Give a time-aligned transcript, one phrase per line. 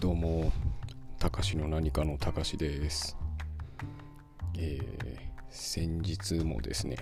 [0.00, 0.52] どうも、
[1.18, 3.16] たかしの何かのたかしです。
[4.56, 5.18] えー
[5.50, 6.96] 先日もですね、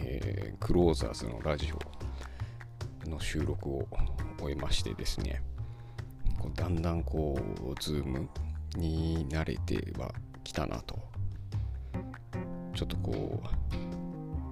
[0.00, 1.72] えークローザーズのラジ
[3.06, 3.86] オの収録を
[4.40, 5.40] 終えましてですね、
[6.40, 8.28] こうだんだんこう、ズーム
[8.74, 10.12] に慣れては
[10.42, 10.98] きたなと、
[12.74, 13.40] ちょっとこ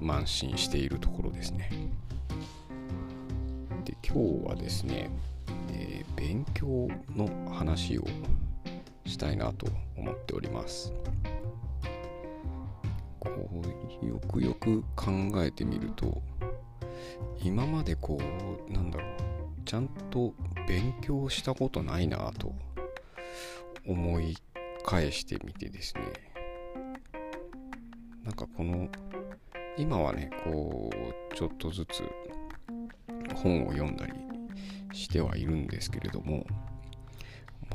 [0.00, 1.68] う、慢心しているところですね。
[3.84, 4.14] で、今
[4.44, 5.10] 日はですね、
[6.22, 6.86] 勉強
[7.16, 8.04] の話を
[9.04, 10.92] したいなと思っております。
[13.18, 13.28] こ
[14.00, 15.10] うよくよく考
[15.42, 16.22] えてみると
[17.42, 18.20] 今までこ
[18.68, 19.10] うなんだろう
[19.64, 20.32] ちゃんと
[20.68, 22.54] 勉強したことないなと
[23.84, 24.36] 思い
[24.84, 26.02] 返してみてですね
[28.24, 28.88] なんかこの
[29.76, 32.04] 今はねこうちょっとずつ
[33.34, 34.31] 本を読んだり
[34.92, 36.46] してはいるんですけれども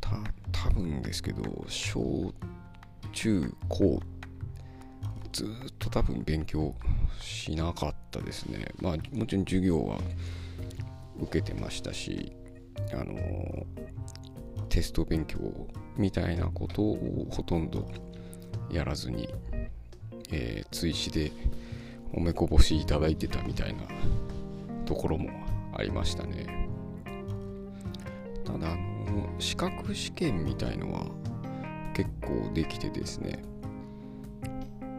[0.00, 0.16] た
[0.52, 2.32] 多分ですけど小
[3.12, 4.00] 中高
[5.32, 5.48] ずっ
[5.78, 6.74] と多分勉強
[7.20, 8.66] しなかったですね。
[8.80, 9.98] まあもちろん授業は
[11.20, 12.32] 受けてましたし
[12.92, 13.16] あの
[14.68, 15.38] テスト勉強
[15.96, 17.88] みたいなことをほとんど
[18.70, 19.28] やらずに、
[20.30, 21.32] えー追試で
[22.12, 23.82] おめこぼしいただいてたみたいな
[24.84, 25.30] ところも
[25.74, 26.68] ありましたね。
[28.52, 31.06] ただあの資格試験みたいのは
[31.94, 33.42] 結構できてですね。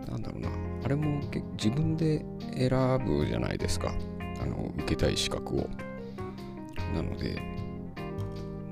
[0.07, 0.49] なんだろうな。
[0.83, 1.19] あれも
[1.57, 2.69] 自分で選
[3.05, 3.93] ぶじゃないですか。
[4.41, 5.69] あの受けたい資格を。
[6.93, 7.41] なので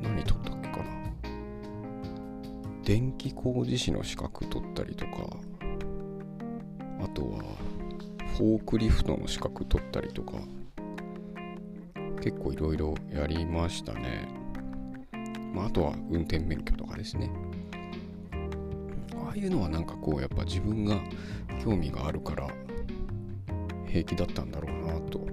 [0.01, 0.83] 何取ったっけかな。
[2.83, 5.11] 電気工事士の資格取ったりとか
[7.01, 7.43] あとは
[8.37, 10.37] フォークリフトの資格取ったりとか
[12.21, 14.27] 結構いろいろやりましたね。
[15.53, 17.29] まあ、あとは運転免許とかですね。
[19.15, 20.99] ああいうのはなんかこうやっぱ自分が
[21.63, 22.47] 興味があるから
[23.87, 25.27] 平気だったんだろうなと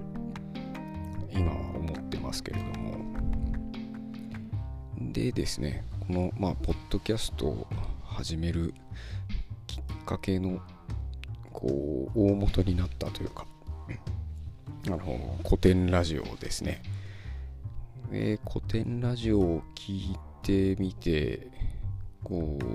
[1.31, 2.97] 今は思ってますけれども。
[4.99, 7.67] でですねこのまあポッドキャストを
[8.03, 8.73] 始める
[9.65, 10.59] きっかけの
[11.51, 13.45] こう大元になったというか
[14.87, 16.81] あの古典ラジオですね。
[18.11, 21.49] で古典ラジオを聞いてみて
[22.23, 22.65] こう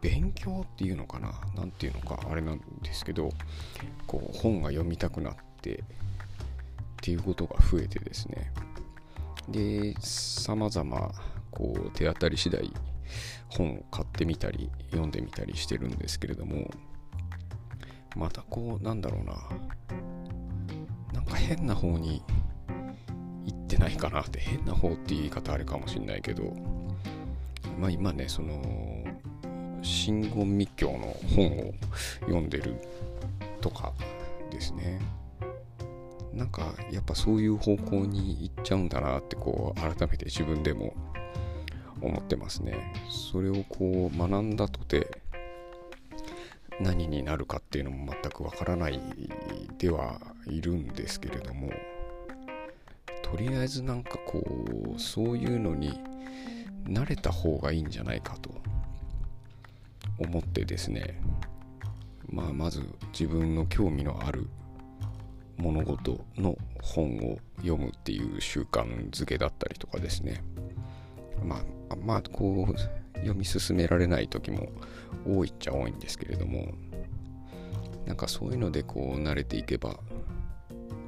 [0.00, 1.32] 勉強っていうのかな？
[1.54, 3.30] なんていうのかあれなんですけど
[4.06, 5.82] こう本が読みたくなってっ
[7.02, 8.52] ていうことが増えてですね。
[9.48, 11.12] で様々
[11.50, 12.72] こう手当たり次第
[13.48, 16.70] 本を買ってみたり読んでみたりしてるんですけれども
[18.16, 19.34] またこうなんだろうな。
[21.12, 22.22] なんか変な方に
[23.70, 26.52] ってないかなって変な方って言い方あれかもしんないけど
[27.78, 28.60] まあ今ねその
[29.82, 31.74] 真言密教の本を
[32.22, 32.74] 読んでる
[33.60, 33.92] とか
[34.50, 35.00] ですね。
[36.34, 40.94] なんかやっぱそういう方向に行っちゃうんだなってこう改めて自分でも
[42.00, 42.94] 思ってますね。
[43.08, 45.22] それをこう学んだとて
[46.78, 49.00] 何になるかっていうのも全くわからない
[49.78, 51.70] ではいるんですけれども
[53.30, 54.42] とりあえずなんかこ
[54.96, 56.00] うそういうのに
[56.84, 58.50] 慣れた方がいいんじゃないかと
[60.18, 61.20] 思ってですね。
[62.28, 62.82] まあまず
[63.12, 64.48] 自分の興味のある
[65.56, 70.42] 物事の本を読むっていう習慣づけだったりとかですね。
[71.44, 72.78] まあまあこう
[73.14, 74.68] 読み進められない時も
[75.26, 76.72] 多いっちゃ多いんですけれども。
[78.06, 80.00] なんかそういうのでこう慣れていけば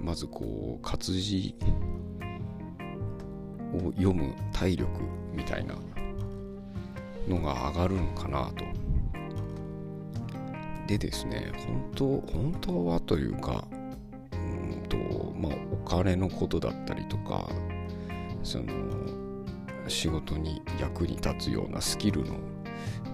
[0.01, 1.57] まずこう活字
[3.75, 4.91] を読む体力
[5.33, 5.75] みたいな
[7.29, 8.65] のが上がるのかなと。
[10.87, 13.67] でですね、本当、本当はというか、
[14.33, 14.97] うんと、
[15.37, 17.49] まあ、お金のことだったりとか、
[18.43, 18.67] その、
[19.89, 22.37] 仕事に役に立つようなスキルの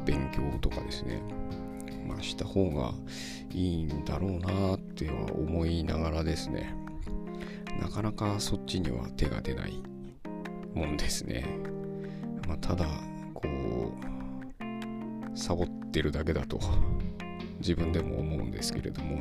[0.05, 1.23] 勉強とかですね、
[2.07, 2.93] まあ、した方が
[3.53, 6.75] いいんだろうなっては思いながらですね、
[7.81, 9.83] なかなかそっちには手が出ない
[10.79, 11.45] もんですね。
[12.47, 12.87] まあ、ただ、
[13.35, 16.61] こう、サボってるだけだと
[17.59, 19.17] 自分でも思うんですけれども、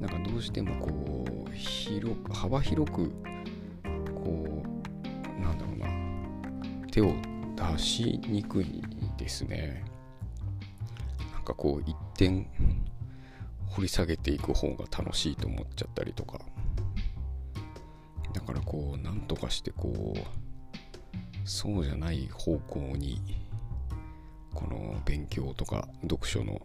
[0.00, 3.10] なんかどうしてもこう、広く、幅広く、
[4.14, 5.86] こう、なんだろうな、
[6.90, 7.14] 手を
[7.54, 8.82] 出しにくい
[9.18, 9.84] ですね。
[11.34, 12.46] なんかこう、一点
[13.66, 16.40] 掘り下げていく方が楽しいと思っちゃったりとか、
[18.38, 20.18] だからこうなんとかしてこう
[21.44, 23.20] そうじゃない方向に
[24.54, 26.62] この勉強とか読書の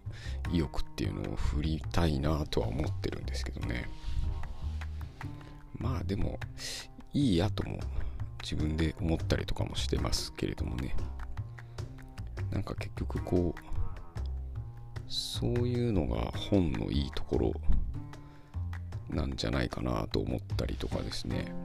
[0.51, 3.89] 意欲っていうのを振りたいなとは思ってるんですけどね。
[5.79, 6.39] まあでも
[7.11, 7.79] いいやとも
[8.43, 10.95] 自分で思ったりとかもしてますけれどもね。
[12.51, 13.61] なんか結局こう
[15.07, 17.53] そういうのが本のいいところ
[19.09, 21.62] なんじゃないかなと思ったりとかですね。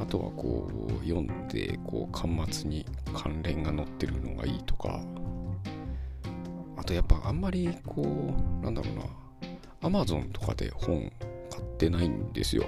[0.00, 5.00] あとはこう読んでこう端末に関連が載ってるのがいいとか。
[6.76, 9.02] あとやっぱあんまりこうなんだろうな。
[9.82, 11.12] アマゾンとかで本
[11.50, 12.64] 買ってないんですよ。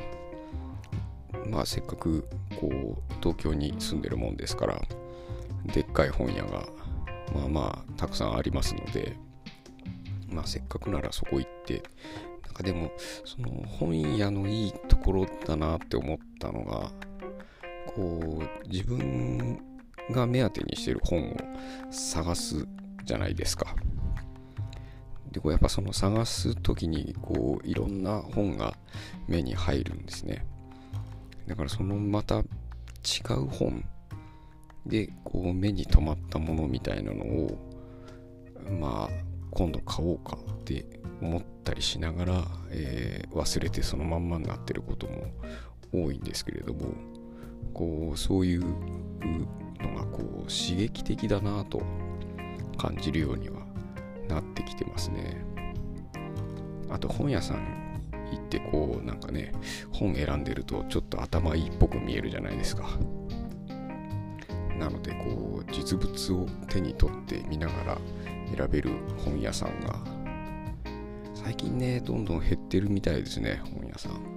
[1.49, 2.29] まあせっかく
[2.61, 4.81] こう東京に住んでるもんですから
[5.67, 6.67] でっかい本屋が
[7.35, 9.17] まあまあたくさんありますので
[10.29, 11.83] まあせっかくならそこ行って
[12.45, 12.91] なんかでも
[13.25, 16.91] その本屋のいいところだなって思ったのが
[17.95, 19.61] こう自分
[20.11, 21.37] が目当てにしてる本を
[21.91, 22.67] 探す
[23.05, 23.75] じゃないですか。
[25.31, 28.75] でこうやっぱその探す時にこういろんな本が
[29.27, 30.47] 目に入るんですね。
[31.47, 32.43] だからそのまた違
[33.31, 33.85] う本
[34.87, 37.59] でこう目に留まったものみたいなのを
[38.81, 40.85] まあ今度買おうかって
[41.21, 45.27] 思ったりしながら、えー、忘れてそのまんまになってることも
[45.93, 46.93] 多いんですけれども
[47.73, 51.83] こうそういうのがこう刺激的だなと
[52.77, 53.63] 感じるようには
[54.29, 55.45] なってきてますね。
[56.91, 57.85] あと本屋さん
[58.31, 59.53] 行ってこうなんかね
[59.93, 62.89] 本選んでるとちょっと頭いいっぽく見えるじゃないですか。
[64.79, 67.99] なのでこう実物を手に取って見ながら
[68.57, 68.91] 選べる
[69.25, 70.01] 本屋さんが
[71.35, 74.35] 最近ねどんどん減ってるみたいですね本屋さん。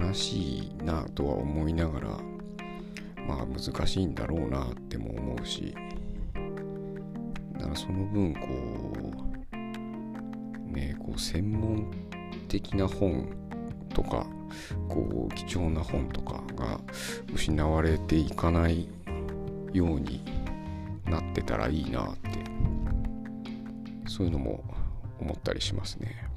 [0.00, 2.18] 悲しいなとは思いながら
[3.26, 5.74] まあ難しいんだろうなっても思うし
[7.54, 8.40] だからその分こ
[9.52, 11.90] うねこう専門
[12.48, 13.28] 的な本
[13.94, 14.26] とか
[14.88, 16.80] こう貴重な本とかが
[17.32, 18.88] 失われていかない
[19.72, 20.22] ように
[21.06, 22.30] なってたらいいなって
[24.06, 24.64] そういうのも
[25.20, 26.28] 思ったりしますね。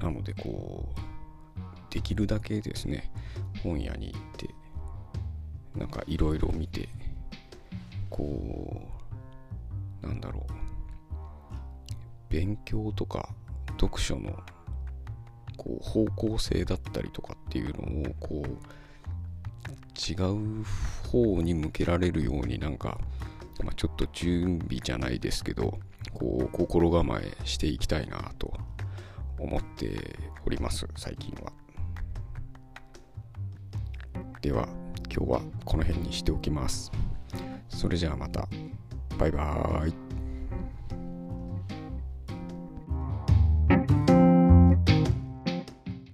[0.00, 3.10] なのでこうできるだけですね
[3.62, 4.47] 本屋に行って
[5.78, 6.88] なんかいろいろ見て
[8.10, 8.82] こ
[10.02, 10.52] うなんだろう。
[12.28, 13.30] 勉強とか
[13.80, 14.38] 読書の
[15.56, 18.48] こう方向性だったりとかっていうのをこう
[19.98, 20.64] 違う
[21.10, 22.98] 方に向けられるようになんか、
[23.64, 25.78] まあ、ちょっと準備じゃないですけど
[26.12, 28.52] こう心構えしていきたいなと
[29.38, 30.16] 思って
[30.46, 31.52] おります最近は。
[34.40, 34.68] では
[35.10, 36.92] 今日はこの辺にしておきます。
[37.68, 38.48] それじゃあまた。
[39.18, 39.97] バイバーイ。